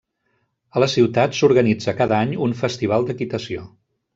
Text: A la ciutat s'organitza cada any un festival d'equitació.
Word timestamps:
A 0.77 0.81
la 0.83 0.87
ciutat 0.93 1.37
s'organitza 1.41 1.95
cada 2.01 2.17
any 2.25 2.35
un 2.47 2.59
festival 2.63 3.07
d'equitació. 3.11 3.69